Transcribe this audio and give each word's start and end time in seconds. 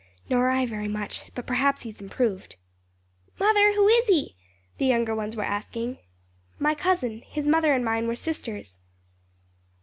"Nor 0.31 0.49
I, 0.49 0.65
very 0.65 0.87
much, 0.87 1.29
but 1.35 1.45
perhaps 1.45 1.83
he 1.83 1.91
has 1.91 2.01
improved." 2.01 2.55
"Mother, 3.37 3.73
who 3.73 3.87
is 3.87 4.07
he?" 4.07 4.35
the 4.79 4.87
younger 4.87 5.13
ones 5.13 5.35
were 5.35 5.43
asking. 5.43 5.99
"My 6.57 6.73
cousin; 6.73 7.21
his 7.27 7.47
mother 7.47 7.71
and 7.75 7.85
mine 7.85 8.07
were 8.07 8.15
sisters." 8.15 8.79